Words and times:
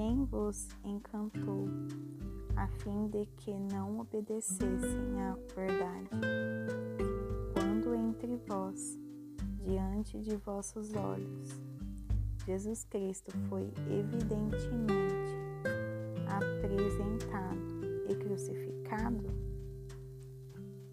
Quem 0.00 0.24
vos 0.24 0.66
encantou, 0.82 1.68
a 2.56 2.66
fim 2.66 3.08
de 3.08 3.26
que 3.36 3.52
não 3.52 4.00
obedecessem 4.00 5.20
à 5.20 5.36
verdade? 5.54 6.08
Quando 7.52 7.94
entre 7.94 8.34
vós, 8.48 8.98
diante 9.62 10.18
de 10.18 10.36
vossos 10.36 10.94
olhos, 10.94 11.50
Jesus 12.46 12.82
Cristo 12.84 13.30
foi 13.50 13.70
evidentemente 13.90 15.34
apresentado 16.28 17.60
e 18.08 18.14
crucificado? 18.14 19.26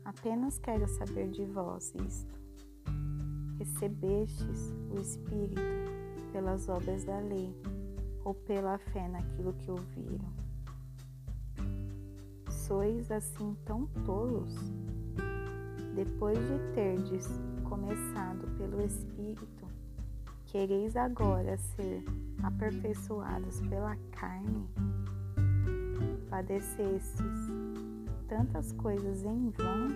Apenas 0.03 0.59
quero 0.59 0.85
saber 0.85 1.29
de 1.29 1.45
vós 1.45 1.93
isto. 2.05 2.37
Recebestes 3.57 4.75
o 4.91 4.99
Espírito 4.99 5.61
pelas 6.33 6.67
obras 6.67 7.05
da 7.05 7.19
lei 7.21 7.55
ou 8.27 8.33
pela 8.33 8.77
fé 8.77 9.07
naquilo 9.07 9.53
que 9.53 9.71
ouviram? 9.71 10.29
Sois 12.49 13.09
assim 13.09 13.55
tão 13.63 13.87
tolos? 14.05 14.53
Depois 15.95 16.37
de 16.37 16.59
terdes 16.75 17.25
começado 17.63 18.45
pelo 18.57 18.81
Espírito, 18.81 19.65
quereis 20.45 20.97
agora 20.97 21.57
ser 21.57 22.03
aperfeiçoados 22.43 23.61
pela 23.61 23.95
carne? 24.11 24.67
Padecestes 26.29 27.15
tantas 28.27 28.73
coisas 28.73 29.23
em 29.23 29.51
vão, 29.51 29.87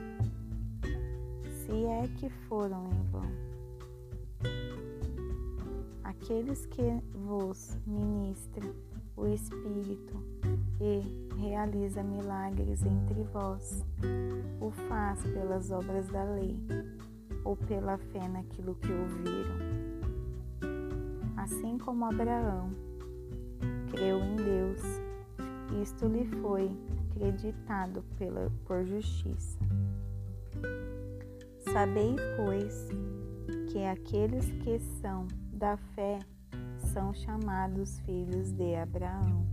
se 1.49 1.85
é 1.85 2.07
que 2.15 2.29
foram 2.47 2.87
em 2.87 3.11
vão 3.11 3.50
aqueles 6.21 6.67
que 6.67 7.01
vos 7.15 7.75
ministra 7.87 8.63
o 9.17 9.25
Espírito 9.27 10.23
e 10.79 11.35
realiza 11.35 12.03
milagres 12.03 12.83
entre 12.83 13.23
vós, 13.23 13.83
o 14.61 14.69
faz 14.87 15.23
pelas 15.23 15.71
obras 15.71 16.07
da 16.07 16.23
lei 16.23 16.55
ou 17.43 17.55
pela 17.55 17.97
fé 17.97 18.27
naquilo 18.27 18.75
que 18.75 18.91
ouviram. 18.91 19.57
Assim 21.37 21.79
como 21.79 22.05
Abraão 22.05 22.69
creu 23.89 24.19
em 24.19 24.35
Deus, 24.35 24.81
isto 25.81 26.05
lhe 26.05 26.25
foi 26.39 26.71
creditado 27.13 28.03
pela, 28.17 28.51
por 28.65 28.85
justiça. 28.85 29.57
Sabei, 31.73 32.15
pois, 32.37 32.89
que 33.71 33.83
aqueles 33.83 34.45
que 34.63 34.79
são 35.01 35.27
da 35.61 35.77
fé 35.77 36.17
são 36.91 37.13
chamados 37.13 37.99
filhos 37.99 38.51
de 38.53 38.73
Abraão. 38.73 39.45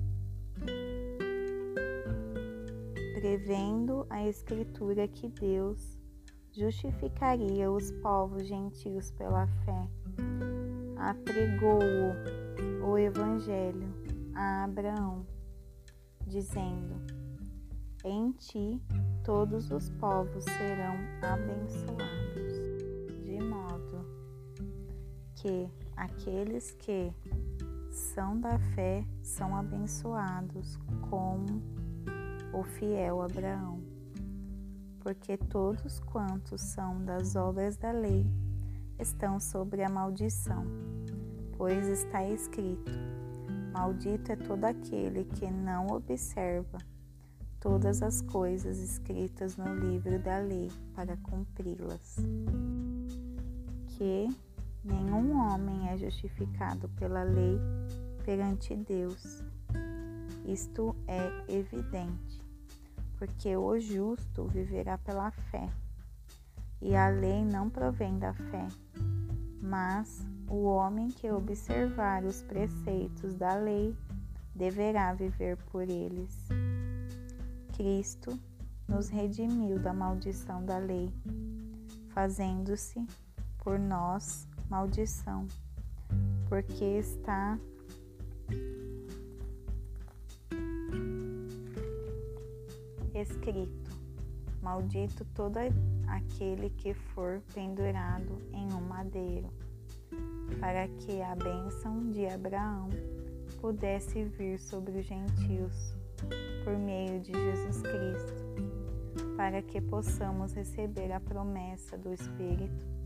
Prevendo 3.12 4.06
a 4.08 4.26
Escritura 4.26 5.06
que 5.06 5.28
Deus 5.28 6.00
justificaria 6.50 7.70
os 7.70 7.90
povos 8.00 8.46
gentios 8.46 9.10
pela 9.10 9.46
fé, 9.66 9.86
apregou 10.96 11.78
o 12.82 12.96
Evangelho 12.96 13.92
a 14.34 14.64
Abraão, 14.64 15.26
dizendo: 16.26 16.96
Em 18.02 18.32
ti 18.32 18.80
todos 19.22 19.70
os 19.70 19.90
povos 19.90 20.44
serão 20.44 20.96
abençoados, 21.20 22.54
de 23.26 23.38
modo 23.44 24.06
que 25.34 25.68
Aqueles 25.98 26.70
que 26.70 27.12
são 27.90 28.40
da 28.40 28.56
fé 28.56 29.04
são 29.20 29.56
abençoados 29.56 30.78
como 31.10 31.60
o 32.52 32.62
fiel 32.62 33.20
Abraão, 33.20 33.82
porque 35.00 35.36
todos 35.36 35.98
quantos 35.98 36.60
são 36.60 37.04
das 37.04 37.34
obras 37.34 37.76
da 37.76 37.90
lei 37.90 38.24
estão 38.96 39.40
sobre 39.40 39.82
a 39.82 39.88
maldição, 39.88 40.64
pois 41.56 41.88
está 41.88 42.24
escrito: 42.28 42.92
Maldito 43.72 44.30
é 44.30 44.36
todo 44.36 44.66
aquele 44.66 45.24
que 45.24 45.50
não 45.50 45.88
observa 45.88 46.78
todas 47.58 48.02
as 48.02 48.20
coisas 48.20 48.78
escritas 48.78 49.56
no 49.56 49.74
livro 49.74 50.16
da 50.20 50.38
lei 50.38 50.70
para 50.94 51.16
cumpri-las. 51.16 52.18
Que 53.88 54.28
Nenhum 54.84 55.36
homem 55.36 55.88
é 55.88 55.96
justificado 55.96 56.88
pela 56.90 57.22
lei 57.22 57.58
perante 58.24 58.76
Deus. 58.76 59.42
Isto 60.44 60.94
é 61.06 61.52
evidente, 61.52 62.40
porque 63.18 63.56
o 63.56 63.78
justo 63.78 64.44
viverá 64.44 64.96
pela 64.96 65.30
fé. 65.30 65.68
E 66.80 66.94
a 66.94 67.08
lei 67.08 67.44
não 67.44 67.68
provém 67.68 68.18
da 68.18 68.32
fé, 68.32 68.68
mas 69.60 70.24
o 70.48 70.64
homem 70.64 71.08
que 71.08 71.30
observar 71.30 72.24
os 72.24 72.40
preceitos 72.42 73.34
da 73.34 73.54
lei 73.54 73.96
deverá 74.54 75.12
viver 75.12 75.56
por 75.70 75.82
eles. 75.82 76.48
Cristo 77.76 78.38
nos 78.88 79.08
redimiu 79.08 79.78
da 79.78 79.92
maldição 79.92 80.64
da 80.64 80.78
lei, 80.78 81.12
fazendo-se 82.08 83.04
por 83.58 83.78
nós 83.78 84.48
maldição, 84.68 85.46
porque 86.48 86.84
está 86.84 87.58
escrito: 93.14 93.90
Maldito 94.62 95.24
todo 95.34 95.58
aquele 96.06 96.70
que 96.70 96.94
for 96.94 97.42
pendurado 97.54 98.38
em 98.52 98.72
um 98.72 98.80
madeiro, 98.80 99.48
para 100.60 100.88
que 100.88 101.20
a 101.22 101.34
bênção 101.34 102.10
de 102.10 102.26
Abraão 102.26 102.88
pudesse 103.60 104.24
vir 104.24 104.58
sobre 104.58 105.00
os 105.00 105.06
gentios 105.06 105.94
por 106.64 106.76
meio 106.76 107.20
de 107.20 107.32
Jesus 107.32 107.82
Cristo, 107.82 109.36
para 109.36 109.62
que 109.62 109.80
possamos 109.80 110.52
receber 110.52 111.12
a 111.12 111.20
promessa 111.20 111.96
do 111.96 112.12
Espírito 112.12 112.97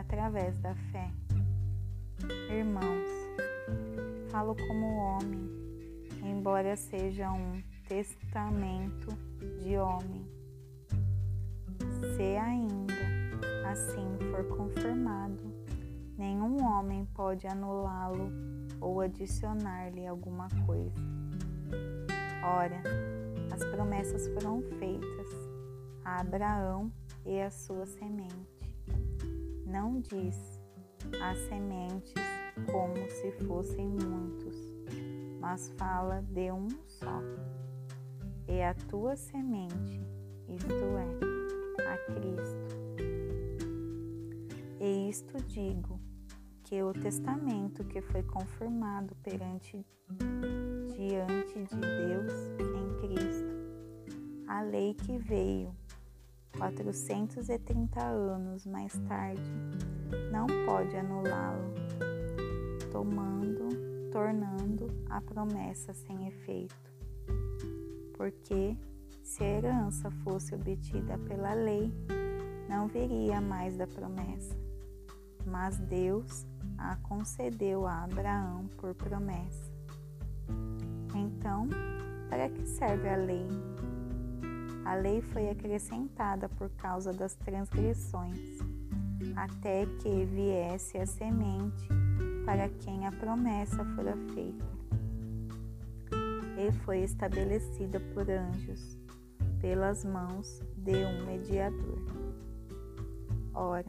através 0.00 0.56
da 0.58 0.74
fé. 0.90 1.10
Irmãos, 2.50 3.08
falo 4.30 4.56
como 4.56 4.86
homem, 4.96 5.50
embora 6.22 6.74
seja 6.74 7.30
um 7.30 7.62
testamento 7.86 9.08
de 9.62 9.76
homem. 9.76 10.26
Se 12.16 12.36
ainda 12.36 12.94
assim 13.70 14.06
for 14.30 14.44
confirmado, 14.56 15.38
nenhum 16.16 16.64
homem 16.64 17.04
pode 17.14 17.46
anulá-lo 17.46 18.32
ou 18.80 19.02
adicionar-lhe 19.02 20.06
alguma 20.06 20.48
coisa. 20.66 21.00
Ora, 22.42 22.82
as 23.52 23.62
promessas 23.66 24.28
foram 24.28 24.62
feitas 24.78 25.28
a 26.04 26.20
Abraão 26.20 26.90
e 27.26 27.38
a 27.40 27.50
sua 27.50 27.84
semente 27.84 28.59
não 29.70 30.00
diz 30.00 30.60
as 31.22 31.38
sementes 31.48 32.12
como 32.70 33.08
se 33.08 33.30
fossem 33.46 33.88
muitos, 33.88 34.56
mas 35.40 35.70
fala 35.78 36.22
de 36.22 36.50
um 36.50 36.68
só. 36.86 37.20
E 38.48 38.60
a 38.62 38.74
tua 38.74 39.14
semente, 39.14 40.00
isto 40.48 40.74
é, 40.98 41.86
a 41.86 41.96
Cristo. 42.12 42.80
E 44.80 45.08
isto 45.08 45.36
digo, 45.44 46.00
que 46.64 46.82
o 46.82 46.92
testamento 46.92 47.84
que 47.84 48.00
foi 48.00 48.22
confirmado 48.24 49.14
perante 49.22 49.84
diante 50.96 51.64
de 51.64 51.80
Deus 51.80 52.32
em 52.58 52.98
Cristo, 53.00 54.46
a 54.48 54.62
lei 54.62 54.94
que 54.94 55.16
veio 55.18 55.74
430 56.56 58.02
anos 58.02 58.66
mais 58.66 58.92
tarde, 59.08 59.50
não 60.30 60.46
pode 60.66 60.96
anulá-lo, 60.96 61.74
tomando, 62.92 63.68
tornando 64.10 64.88
a 65.08 65.20
promessa 65.20 65.92
sem 65.92 66.28
efeito. 66.28 66.74
Porque 68.14 68.76
se 69.22 69.42
a 69.42 69.46
herança 69.46 70.10
fosse 70.22 70.54
obtida 70.54 71.16
pela 71.18 71.54
lei, 71.54 71.92
não 72.68 72.86
viria 72.88 73.40
mais 73.40 73.76
da 73.76 73.86
promessa. 73.86 74.56
Mas 75.46 75.78
Deus 75.78 76.46
a 76.76 76.96
concedeu 76.96 77.86
a 77.86 78.04
Abraão 78.04 78.66
por 78.76 78.94
promessa. 78.94 79.70
Então, 81.14 81.68
para 82.28 82.48
que 82.48 82.66
serve 82.66 83.08
a 83.08 83.16
lei? 83.16 83.46
A 84.90 84.96
lei 84.96 85.20
foi 85.20 85.48
acrescentada 85.48 86.48
por 86.48 86.68
causa 86.70 87.12
das 87.12 87.36
transgressões, 87.36 88.58
até 89.36 89.86
que 89.86 90.24
viesse 90.24 90.98
a 90.98 91.06
semente 91.06 91.86
para 92.44 92.68
quem 92.68 93.06
a 93.06 93.12
promessa 93.12 93.84
fora 93.94 94.16
feita. 94.34 94.64
lei 96.56 96.72
foi 96.84 97.04
estabelecida 97.04 98.00
por 98.12 98.28
anjos, 98.28 98.98
pelas 99.60 100.04
mãos 100.04 100.60
de 100.78 100.96
um 101.04 101.24
mediador. 101.24 102.00
Ora, 103.54 103.86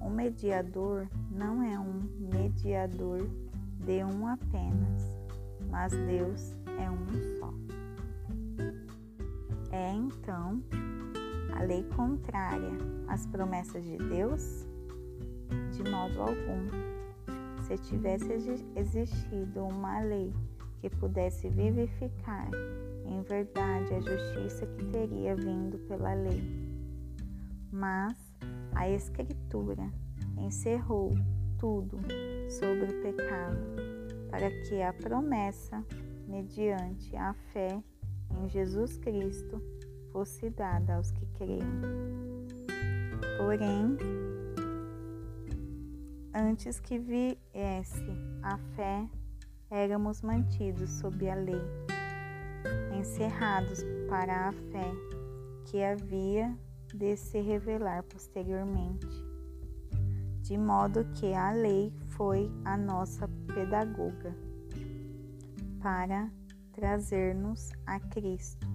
um 0.00 0.10
mediador 0.10 1.08
não 1.28 1.60
é 1.60 1.76
um 1.76 2.08
mediador 2.32 3.28
de 3.84 4.04
um 4.04 4.28
apenas, 4.28 5.02
mas 5.68 5.92
Deus 5.92 6.54
é 6.80 6.88
um 6.88 7.09
lei 11.70 11.84
contrária 11.94 12.72
às 13.06 13.24
promessas 13.26 13.84
de 13.84 13.96
Deus? 13.96 14.66
De 15.70 15.88
modo 15.88 16.20
algum. 16.20 16.66
Se 17.62 17.78
tivesse 17.78 18.32
existido 18.74 19.64
uma 19.64 20.00
lei 20.00 20.34
que 20.80 20.90
pudesse 20.90 21.48
vivificar 21.48 22.50
em 23.04 23.22
verdade 23.22 23.94
a 23.94 24.00
justiça 24.00 24.66
que 24.66 24.84
teria 24.86 25.36
vindo 25.36 25.78
pela 25.86 26.12
lei. 26.12 26.42
Mas 27.70 28.16
a 28.74 28.88
Escritura 28.90 29.88
encerrou 30.36 31.12
tudo 31.56 31.98
sobre 32.48 32.86
o 32.86 33.02
pecado, 33.02 33.60
para 34.28 34.50
que 34.50 34.82
a 34.82 34.92
promessa, 34.92 35.84
mediante 36.26 37.14
a 37.14 37.32
fé 37.52 37.80
em 38.36 38.48
Jesus 38.48 38.96
Cristo, 38.96 39.62
fosse 40.12 40.50
dada 40.50 40.96
aos 40.96 41.10
que 41.10 41.26
creem. 41.38 41.60
Porém, 43.38 43.96
antes 46.34 46.78
que 46.80 46.98
viesse 46.98 48.10
a 48.42 48.58
fé, 48.76 49.08
éramos 49.70 50.22
mantidos 50.22 50.90
sob 50.90 51.28
a 51.28 51.34
lei, 51.34 51.62
encerrados 52.98 53.82
para 54.08 54.48
a 54.48 54.52
fé 54.52 54.92
que 55.66 55.82
havia 55.82 56.56
de 56.94 57.16
se 57.16 57.40
revelar 57.40 58.02
posteriormente. 58.04 59.06
De 60.42 60.58
modo 60.58 61.04
que 61.14 61.32
a 61.32 61.52
lei 61.52 61.92
foi 62.08 62.50
a 62.64 62.76
nossa 62.76 63.28
pedagoga 63.46 64.34
para 65.80 66.30
trazer-nos 66.72 67.70
a 67.86 68.00
Cristo, 68.00 68.66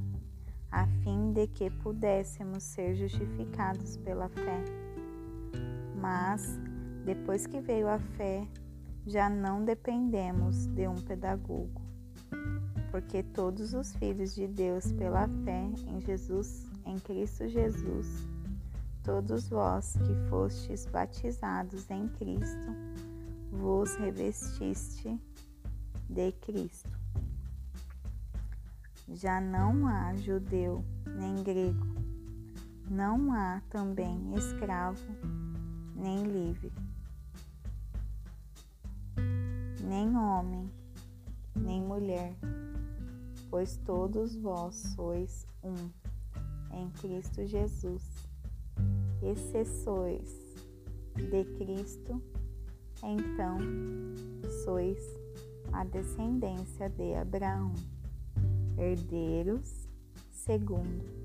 a 0.76 0.86
fim 1.04 1.32
de 1.32 1.48
que 1.48 1.70
pudéssemos 1.70 2.62
ser 2.62 2.96
justificados 2.96 3.96
pela 3.96 4.28
fé. 4.28 4.62
Mas, 5.96 6.60
depois 7.06 7.48
que 7.48 7.62
veio 7.62 7.88
a 7.88 7.98
fé, 7.98 8.46
já 9.08 9.30
não 9.30 9.64
dependemos 9.64 10.68
de 10.68 10.86
um 10.86 10.96
pedagogo, 10.96 11.82
porque 12.92 13.24
todos 13.24 13.74
os 13.74 13.96
filhos 13.96 14.36
de 14.36 14.48
Deus 14.48 14.92
pela 14.92 15.30
fé 15.46 15.70
em 15.88 16.02
Jesus, 16.02 16.66
em 16.86 17.00
Cristo 17.00 17.48
Jesus, 17.48 18.28
todos 19.02 19.48
vós 19.48 19.94
que 19.94 20.30
fostes 20.30 20.86
batizados 20.88 21.90
em 21.90 22.10
Cristo, 22.10 22.68
vos 23.50 23.96
revestiste 23.96 25.18
de 26.10 26.34
Cristo. 26.34 27.05
Já 29.08 29.40
não 29.40 29.88
há 29.88 30.16
judeu 30.16 30.84
nem 31.06 31.44
grego, 31.44 31.86
não 32.90 33.32
há 33.34 33.62
também 33.70 34.34
escravo 34.36 35.06
nem 35.96 36.24
livre 36.24 36.72
nem 39.86 40.18
homem, 40.18 40.70
nem 41.56 41.82
mulher, 41.82 42.36
pois 43.50 43.78
todos 43.86 44.36
vós 44.36 44.76
sois 44.96 45.46
um 45.64 45.76
em 46.76 46.90
Cristo 47.00 47.46
Jesus. 47.46 48.04
E 49.22 49.36
se 49.36 49.64
sois 49.84 50.28
de 51.16 51.46
Cristo, 51.58 52.22
então 53.04 53.58
sois 54.64 54.98
a 55.72 55.84
descendência 55.84 56.90
de 56.90 57.14
Abraão, 57.14 57.74
herdeiros 58.78 59.88
segundo 60.32 61.25